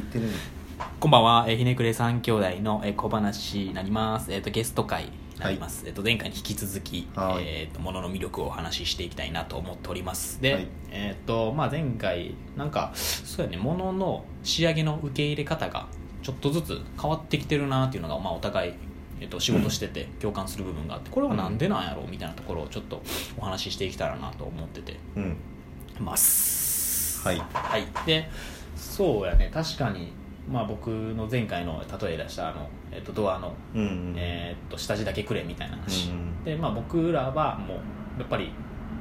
[0.00, 0.24] 言ってる
[0.98, 4.32] こんばんは、えーひねくれ三兄弟の、えー小話になります。
[4.32, 5.86] えっ、と、ゲスト会になります。
[5.86, 7.44] えっ、と、前回に引き続き、はい。
[7.44, 10.40] えっ、と、ものの魅力をお話ししていきたいなと思っております。
[10.40, 10.68] で、はい。
[10.90, 15.86] えっ、と、まあ、前回、なんか、そうやね、ものの仕上げの受け入れ方が、
[16.22, 18.72] ちょっとずつ変わってきてるなっていうのが、まあ、お互い、
[19.20, 23.02] えっと仕事してて共感する部分があってこれはなんでなんやろうみたいなところをちょっと
[23.36, 25.36] お話ししていけたらなと思っててうん。
[26.00, 28.30] ますはいはいで
[29.00, 29.50] そうやね。
[29.52, 30.12] 確かに。
[30.46, 34.14] まあ僕の前回の例え出したあの、えっとドアの、うんうん。
[34.16, 38.52] えーっと下地だけくれみたいな話、うんでまあ僕らはもうやっぱり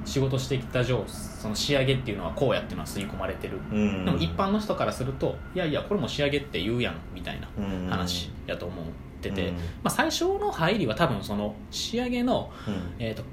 [0.05, 8.85] 仕事してきた上その仕上げっていうのはこうやっていうのは吸い込まれてる、うんでも一般の人からするといやいやこれも仕上げって言うやんみたいなうん話やと思っ
[9.21, 12.95] てて、うんまあ、最初の入りは多分その仕上げのうん。
[12.99, 13.23] えーと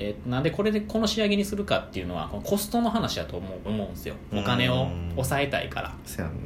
[0.00, 4.14] えーなんでこれでこの仕上げにするかっていうのはこのコストの話だと思う思うんですよ。
[4.32, 5.94] お金を抑えたいから、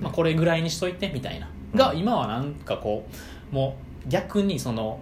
[0.00, 1.48] まあ、これぐらいにしといてみたいな。
[1.72, 1.78] うん。
[1.78, 3.06] が今はなんかこ
[3.52, 5.00] うもう逆にその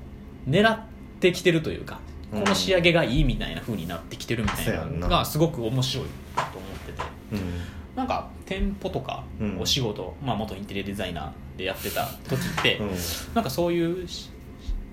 [0.49, 0.81] 狙っ
[1.21, 2.01] てきてるというか
[2.33, 7.03] この仕上げがいいみたいな風になってきてるみたいなのがすごく面白いと思ってて。
[7.33, 7.61] うん。
[7.95, 9.61] なんか店舗とかうん。
[9.61, 12.91] お仕事、まあ、元インテリアデザイナーでやってた時って、うん。
[13.35, 14.31] なんかそういうし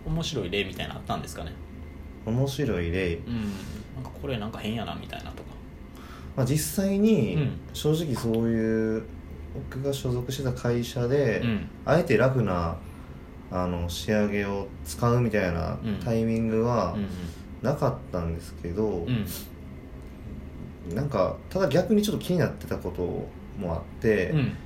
[0.05, 1.51] 面白い例みたいなのあったんですかね
[2.27, 3.41] 面白い例、うん。
[3.95, 5.49] なんかこれなんか変やなみたいなとか。
[6.35, 7.51] まあ、実際にうん。
[7.73, 9.03] 正直そういう
[9.71, 11.69] 僕が所属してた会社で、うん。
[11.85, 12.77] あえてラフな
[13.49, 15.95] あの仕上げを使うみたいなうん。
[16.03, 17.07] タイミングはうん
[17.63, 19.25] なかったんですけど、うん。
[20.95, 23.27] なんかただ逆にちょっと気になってたこと
[23.59, 24.57] もあって、うん。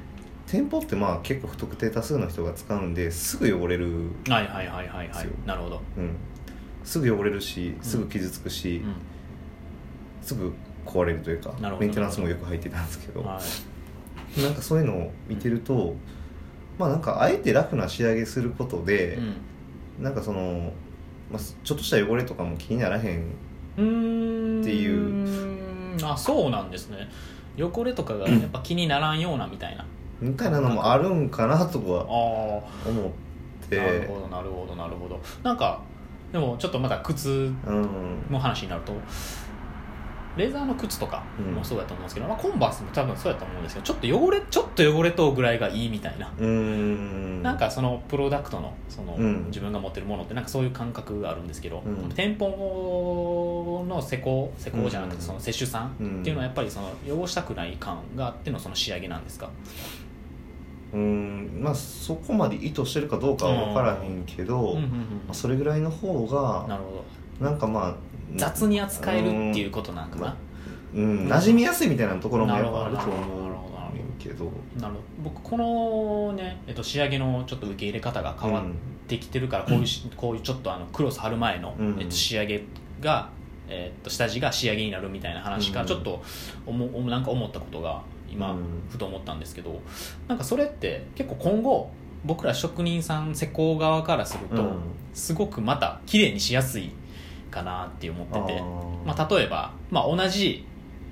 [0.47, 5.27] 店舗ってまあ結構不特定多数の人が使うんですぐ汚れる、うん、はいはいはいはいはい。
[5.45, 5.81] なるほど、
[6.83, 8.95] すぐ汚れるしすぐ傷つくし、うん。
[10.21, 10.53] すぐ
[10.85, 13.21] 壊れるというかメンテナンスもよく入ってたんですけど。
[13.21, 13.39] は
[14.37, 14.41] い。
[14.41, 15.95] なんかそういうのを見てると、
[16.77, 19.15] まあなんかあえてラフな仕上げすることで、
[19.97, 20.03] うん。
[20.03, 20.71] なんかその、
[21.31, 23.81] まあ、ちょっとした汚れとかも気にならへんって
[24.73, 25.97] いう。
[26.03, 27.09] あそうなんですね。
[27.57, 29.85] 汚れとかが やっぱ気にならんようなみたいな。
[30.19, 33.09] みたいなのもあるんかなとあはあ思
[33.65, 33.77] って。
[33.77, 35.19] なるほどなるほどなるほど。
[35.43, 35.81] なんか
[36.31, 37.87] でもちょっとまだ靴うん。
[38.29, 38.93] の話になると
[40.37, 41.21] レーザーの靴とか
[41.53, 46.31] もそうだと思うんですけど、まあ、コンバースも多分そうやと思うんですけどちょっと汚れちょっと汚れとぐらいがいいみたいな、
[47.43, 49.45] なんかそのプロダクトのその、うん。
[49.47, 52.09] 自分が持ってるものってなんかそういう感覚があるんですけど、うん。
[52.15, 55.17] 店舗の施工施工じゃなくうん。
[55.17, 59.49] てその接種さんっていうのはやっぱりその汚したくない感があってのその仕上げなんですか？
[60.93, 64.85] うーんまあそこまで意図してるかどうかは分からへんけど、うんうんうんま
[65.31, 67.03] あそれぐらいの方がなるほ
[67.39, 67.45] ど。
[67.45, 67.95] なんかまあ
[68.35, 70.35] 雑に扱えるっていうことなんかな、
[70.93, 73.51] うん、馴染みやすいみたいなところもやっぱあると思う
[74.21, 74.45] けど。
[74.79, 78.63] なるほど僕このね、えっと、仕上げのちょっと受け入れ方が変わっ
[79.07, 81.97] てきてるから、こういうしこういうちょっとあのクロス貼る前の、うん。
[81.99, 82.63] えっと、仕上げ
[83.01, 83.29] が、
[83.67, 85.87] えっと、下地が仕上げになるみたいな話がうん。
[85.87, 86.21] ちょっと
[86.65, 88.57] 思うなんか思ったことが今、うん。
[88.89, 89.81] ふと思ったんですけど
[90.27, 91.91] なんかそれって結構今後
[92.23, 94.79] 僕ら職人さん施工側からすると、うん。
[95.13, 96.91] すごくまた綺麗にしやすい
[97.49, 98.61] かなって思ってて。
[99.05, 100.65] まあ、例えば、まあ、同じ、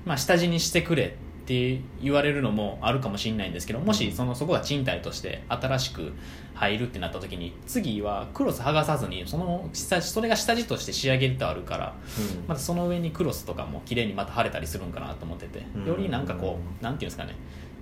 [0.04, 1.16] まあ、下地にしてくれ
[1.50, 6.12] って言われるのもあるかもしれないんですけどもしそのそこが賃貸として新しく
[6.54, 11.96] 入るってなった時に次はクロス剥がさずにそのそれが下地として仕上げるとあるから
[12.36, 12.44] うん。
[12.46, 15.86] またその上にクロスとかも綺麗にまた貼れたりするんかなと思っててうん。
[15.86, 17.34] よりなんかこうなんていうんですかね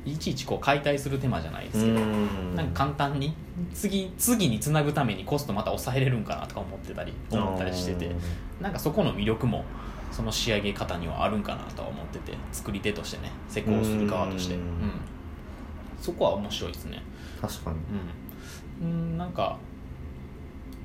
[0.07, 2.55] いちいちこう解体する手間じゃないですけどうん。
[2.57, 3.35] なんか簡単に
[3.75, 8.11] 次次につなぐためにコストまた抑えれるんかなとか思ってたり思ったりしてて
[8.63, 9.67] なんかそこの魅力も
[10.19, 14.57] その仕上げ方にはあるんかなとは思ってて作り手としてね施工する側として。
[14.57, 14.65] ううん。
[14.65, 14.71] ん
[16.03, 17.01] そこは面白いですね。
[17.41, 17.77] 確かに。
[18.83, 18.91] うん。
[18.91, 19.57] うんなんか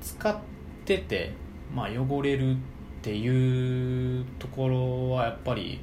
[0.04, 0.38] 使っ
[0.86, 1.34] てて、
[1.74, 2.56] まあ、汚れるっ
[3.02, 5.80] ていうところはやっぱり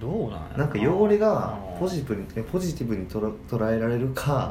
[0.00, 0.64] どうなんやろな。
[0.64, 1.80] んか汚れがうん。
[1.80, 4.50] ポジティブにポジティブにとら捉えられるか、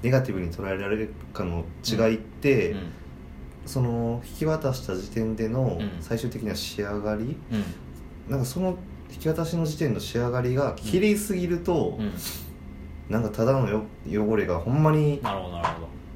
[0.00, 2.92] ネガティブに捉えられるかの違いって、うん
[3.66, 5.90] その引き渡した時点でのうん。
[6.00, 7.64] 最終的な仕上がり、うん。
[8.30, 8.76] なんかその
[9.10, 12.12] 引き渡しの時点の仕上がりが綺麗すぎると、うん。
[13.08, 15.20] なんかただのよ汚れがほんまに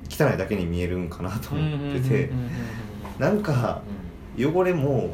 [0.09, 2.25] 汚いだけに見えるんかなと思ってて。
[2.27, 2.50] うんうんうんうん
[3.19, 3.83] なんか
[4.39, 5.12] 汚れもうん。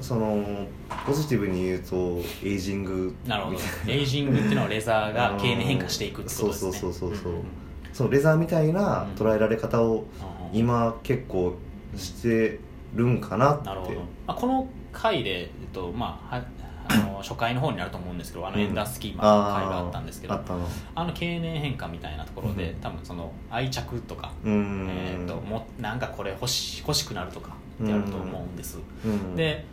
[0.00, 0.66] その
[1.06, 3.38] ポジティブに言うとエイジングな。
[3.38, 3.58] るほど。
[3.86, 6.72] エイジングっていうのはレザーが経年変化していくってことですね。
[6.72, 7.32] そうそうそうそうそう。
[7.32, 7.44] んんん。
[7.92, 11.54] そのレザーみたいな捉えられ方をうん今結構
[11.96, 12.60] して
[12.94, 13.66] るんかなって。
[13.66, 16.44] なるほど、まあ、この回で、えっとまあ、は
[16.88, 20.68] あの初回の方になると思うんですけどあのエンダースキーマーの回があったんですけど、あったの。
[20.94, 22.80] あの経年変化みたいなところで、うん。
[22.80, 24.88] 多分その愛着とか、うん。
[24.90, 29.36] えー、ともなんかこれ欲し欲しくなるとかってあると思うんです、うん。
[29.36, 29.64] で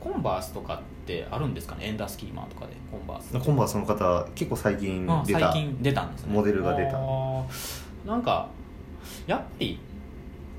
[0.00, 1.86] コンバースとかってあるんですかね？
[1.86, 3.32] エンダースキーマーとかでコンバース。
[3.44, 5.52] コンバースの方結構最近あ出た。
[5.52, 6.34] 最近出たんですね。
[6.34, 6.98] モデルが出た。
[8.04, 8.48] なんか
[9.26, 9.78] やっぱり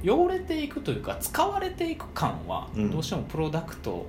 [0.04, 2.92] 汚れていくというか使われていく感はうん。
[2.92, 4.06] どうしてもプロダクト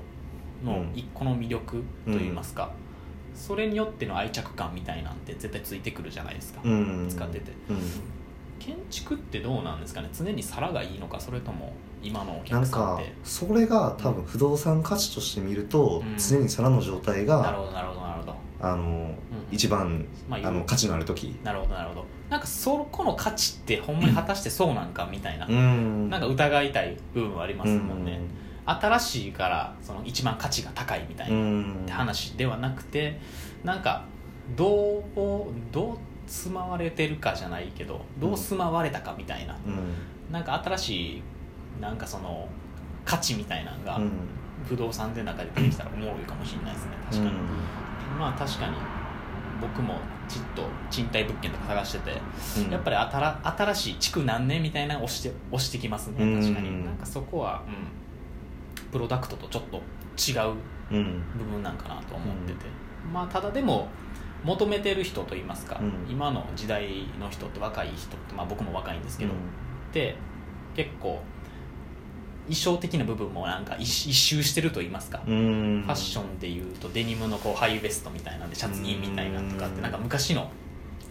[0.64, 2.70] の一個の魅力といいますか、
[3.34, 7.06] それによっての愛着感みたいなんて絶対ついてくるじゃないですか、うん。
[7.08, 7.52] 使ってて。
[7.70, 7.78] うん。
[8.58, 10.10] 建築ってどうなんですかね？
[10.12, 11.72] 常に皿がいいのかそれとも
[12.02, 13.14] 今のおなんか客さんって？
[13.24, 16.18] それが多分不動産価値として見ると、うん。
[16.18, 19.14] 常に皿の状態がなるほどなるほどなるほど、あの、うん
[19.50, 21.38] 一番、まああの価値のある時。
[21.44, 22.06] なるほどなるほど。
[22.28, 26.10] なんかそこの価値ってほんまに果たしてそうなんかみたいな、うん。
[26.10, 28.20] なんか疑いたい部分はありますもんね、
[28.66, 31.74] う新しいからその一番価値が高いみたいん。
[31.74, 33.18] なって話ではなくて
[33.64, 34.04] なんか
[34.56, 35.02] どう
[35.72, 40.32] どう住まわれてるかじゃないけどどう住まわれたかみたいな、うん。
[40.32, 41.22] なんか新しい
[41.80, 42.48] なんかその
[43.04, 44.10] 価値みたいなのがうん。
[44.68, 46.90] 不動産で中で出てきたらおもろいかもしれないですね。
[47.10, 47.30] 確かに、
[48.18, 48.76] まあ確かに
[49.60, 49.94] 僕も
[50.28, 52.12] ちっと賃貸物件とか探してて
[52.64, 52.70] うん。
[52.70, 56.40] やっぱり新新しい築何年みたいなの押して押してきますねうん。
[56.40, 56.84] 確かに。
[56.84, 59.76] なんかそこは、うん、プロダクトとちょっと
[60.16, 60.54] 違う
[60.90, 61.22] うん。
[61.38, 62.66] 部分なんかなと思ってて、
[63.12, 63.88] まあただでも
[64.44, 66.10] 求めてる人といいますか、うん。
[66.10, 69.34] 今の時代の人って若い人って、まあ、僕も若いんですけど、っ
[69.92, 70.16] て
[70.74, 71.20] 結構
[72.50, 75.82] 衣装的な部分もなんか一一周してると言いますか、うん。
[75.84, 79.76] ファッションでいうとデニムのこうハイウエストみたいなんでシャツインみたいなとかっうん。
[79.76, 80.50] てなんか昔の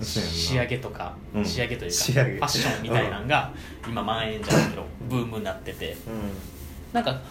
[0.01, 1.45] 仕上げとか、うん。
[1.45, 3.53] 仕上げというかファッションみたいなのが
[3.87, 5.95] 今蔓延じゃないけどブームになってて。
[6.91, 7.21] なんか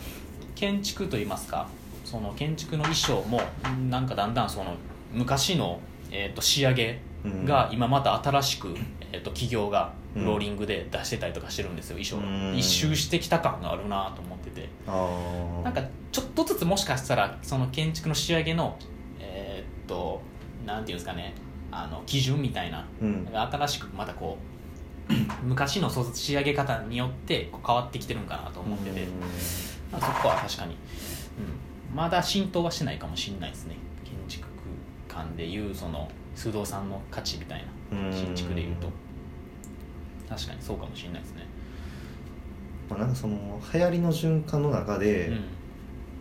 [0.55, 1.69] 建築といいますか
[2.05, 3.43] その建築の衣装も
[3.91, 4.75] なんかだんだんその
[5.13, 5.81] 昔の、
[6.11, 7.45] えー、と仕上げうん。
[7.45, 8.75] が今また新しく、
[9.13, 12.57] えー、と企業がうんローリングで出してたりとかしてるんですよ衣装うん。
[12.57, 14.69] 一周してきた感があるなと思ってて。
[14.87, 18.79] なんかちょっとずつもしかしたらその建築の仕上げの
[19.21, 20.23] えーっと
[20.67, 21.35] なんていうんですかね。
[21.71, 23.29] あの基準みたいなうん。
[23.33, 24.39] 新しくまたこ
[25.11, 25.13] う
[25.45, 29.07] 昔のそ仕上げ方によって変わってきてるんかなと思ってて、
[29.91, 33.77] まあ、そこは確かに、うん、まだ浸透はしてないかもしれないですね。
[34.05, 34.49] 建築
[35.09, 38.07] 空間でいうその不動産の価値みたいな。
[38.07, 38.13] うん。
[38.13, 38.89] 新築でいうと
[40.29, 41.47] 確かにそうかもしれないですね。
[42.91, 45.45] まあ、なんかその流行りの循環の中で、うん。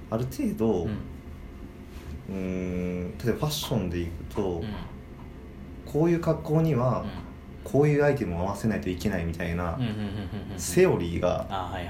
[0.10, 0.90] ある程度う
[2.30, 4.66] うんーん例えばファッションでいくと、うん。
[5.86, 7.28] こういう格好にはうん。
[7.70, 9.78] こういうアイテムを合わせないといけないみたいな
[10.56, 11.46] セオリーが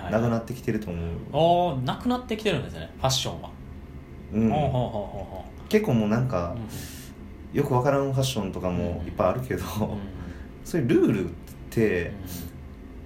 [0.09, 3.51] なくなってきてると思う、ああなくなってきてるんですねファッションは、
[4.33, 5.69] うん。
[5.69, 6.55] 結構もうなんか
[7.53, 9.63] うよくわからんファッションとかもいっぱいあるけど、
[10.65, 11.46] そういうルールって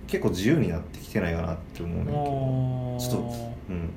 [0.07, 2.17] 結構自由になってきてないかなって思うねんけど。
[2.99, 3.89] ちょっとうん。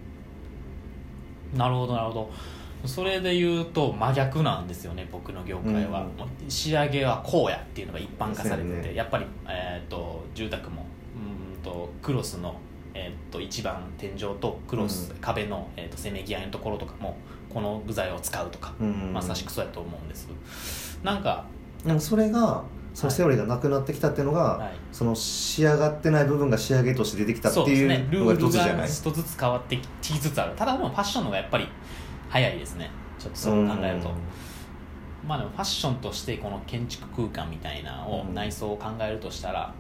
[1.59, 2.31] なるほどなるほど。
[2.87, 6.07] それで言うと真逆なんですよね僕の業界は、
[6.43, 6.51] うん。
[6.51, 8.95] 仕上げはこうやっていうのが一般化されてて、ね。
[8.95, 10.87] やっぱり、えー、と住宅も
[11.17, 12.61] うんとクロスの、
[12.93, 15.17] えー、と一番天井とクロス、うん。
[15.19, 17.17] 壁の、えー、とせめぎ合いのところとかも
[17.53, 19.13] この部材を使うとか、うん。
[19.13, 20.29] まさしくそうやと思うんです。
[21.03, 21.47] なんか、
[21.85, 28.89] でもそれがそのセオリーがなくなってきたっていうのが、はい、その仕上がってない部分が仕上げとして出てきたっていうのがールが一つじゃない？
[28.89, 30.55] 一つずつ変わってきつつある。
[30.55, 31.69] ただでもファッションの方がやっぱり
[32.29, 32.91] 早いですね。
[33.19, 34.11] ちょっとそう考えると、
[35.27, 38.35] まあでもファッションとしてこの建築空間みたいなのをうん。
[38.35, 39.75] 内装を考えるとしたら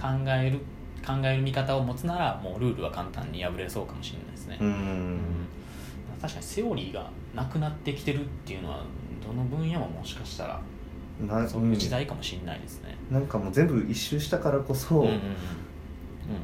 [0.00, 0.60] 考える
[1.06, 5.20] 考える見方を持つならもうルールは簡単に破れそうかもしれないですね、うん、うん。
[6.20, 8.80] 確かにセオリーがなくなってきてるっていうのは
[9.24, 10.60] どの分野ももしかしたら
[11.20, 15.12] なそういう時代かもしれないですね、なんかもう全部一周したからこそ、うんうんうん。
[15.14, 15.20] うん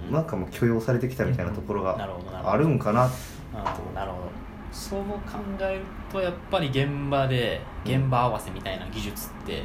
[0.09, 0.13] うん。
[0.13, 3.11] なんかもう許容されてきたみたいなところながあるんかな、
[3.55, 4.43] あーなるほど。
[4.73, 9.65] そう考えるとやっぱり現場で現場合わせみたいな技術ってう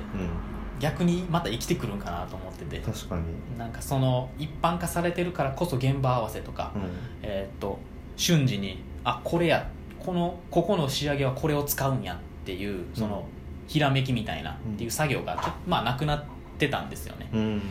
[0.80, 2.80] 逆にまた生きてくるんかなと思ってて。
[2.80, 3.24] ん、確かに、
[3.58, 6.82] なんかその一般化されてるからこそ現場合わせとか、うん。
[7.24, 7.80] えーっと
[8.18, 13.26] 瞬時にあこれやこのここの仕上げはこれを使うんやっていうその
[13.68, 16.24] ひらめきみたいなっていう作業がちょまあなくなっ
[16.58, 17.62] てたんですよね、うん。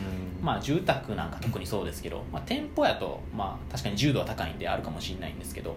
[0.41, 5.75] まあ住宅なんか特にそうですけど、まあ、店舗やとまあ確かに重度は高いんであるかもしれないんですけど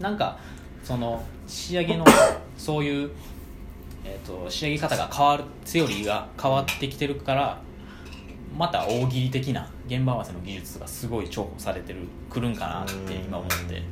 [0.00, 0.38] なんか
[0.82, 2.04] その仕上げの
[2.56, 3.10] そういう、
[4.04, 7.60] えー、と仕上げ方が変わるセオリーが変わってきてるから
[8.56, 13.82] また大喜利的な現場合わせの技術がすごい重宝されてるくるんかなって今思って。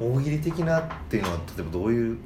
[0.00, 2.18] 大喜利的なっていうのは例えばどういう？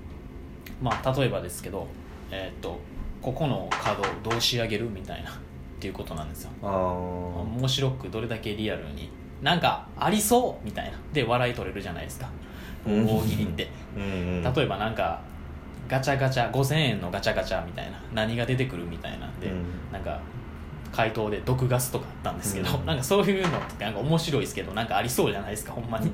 [0.80, 1.88] まあ例えばですけど
[2.30, 2.78] えーっと
[3.22, 5.32] ここのカードをどう仕上げるみたいなっ
[5.80, 6.50] ていうことなんですよ。
[6.62, 10.98] 面白くどれだけリアルになんかありそうみたいな。
[11.12, 12.28] で笑い取れるじゃないですか。
[12.86, 13.06] うん。
[13.06, 13.68] 大喜利って。
[13.96, 14.06] うんう
[14.48, 14.54] ん。
[14.54, 15.20] 例えばなんか
[15.88, 19.64] ガチャガチャ5000円のガチャガチャみたいな何が出てくるみたいなんで、うん。
[19.90, 20.20] なんか
[20.92, 22.86] 回答で毒ガスとかあったんですけど、うん。
[22.86, 25.72] なんかそういうのってなんか面白いですけどなんかありそうじゃないですか。
[25.72, 26.10] ほんまに、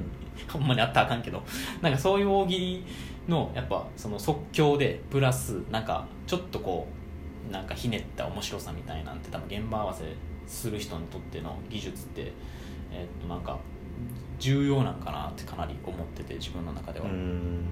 [0.48, 1.42] ほんまにあったらあかんけど。
[1.82, 2.84] なんかそういう大喜利
[3.28, 6.88] のやっぱその即興でプラスなんかちょっとこ
[7.48, 10.04] うなんかひねった面白さみたいなんて多分現場合わせ
[10.46, 12.32] する人にとっての技術って
[12.92, 13.58] えっとなんか
[14.38, 17.62] 重要なんかなってかなり思ってて自分の中では、うん。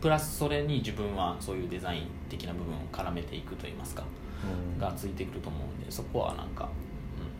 [0.00, 4.04] プラスそれに自分はそういうデザイン的な部分を絡めていくといいますか
[4.78, 6.68] がついてくると思うんでそこはなんか、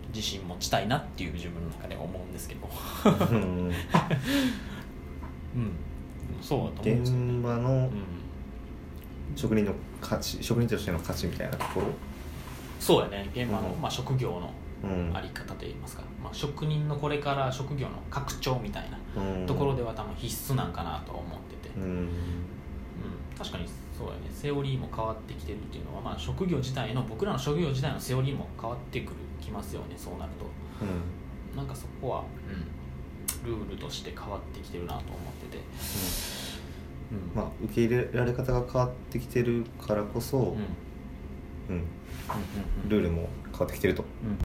[0.05, 2.69] うん、自信持ちたいなっていう自分の中では思うんですけど。
[3.05, 3.73] うん。
[5.57, 5.73] うん
[6.47, 6.93] そうだね。
[7.00, 7.91] 現場のうん。
[9.35, 11.87] 職人の価値職人としての価値みたいなところ？
[12.79, 13.29] そうやね。
[13.35, 13.81] 現場の、うん。
[13.81, 14.53] まあ、職業の
[14.85, 15.11] うん。
[15.12, 19.47] あり方といいますか、まあ、職人のこれから職業の拡張みたいなうん。
[19.47, 21.83] ところでは多分必須なんかなとは思ってて、うん。
[21.83, 22.09] うん、
[23.37, 23.67] 確かに
[23.99, 24.21] そうやね。
[24.33, 29.95] セオリーも変わってきてるっていうのは、まあ、職業自体の僕らの職業自体のセオリーも変わってくるきますよね。
[29.97, 30.47] そうなると。
[30.85, 31.57] うん。
[31.57, 32.25] なんかそこは、
[33.47, 35.62] ルールとして変わってきてるなと思ってて、
[37.12, 37.33] うん。
[37.35, 40.57] まあ受け入れられ方が変わってきてるからこそ、
[41.69, 41.76] うん。
[41.76, 41.85] うん。
[42.88, 44.03] ルールも変わってきてると。
[44.03, 44.38] うん